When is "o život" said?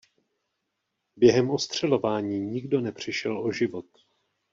3.45-3.85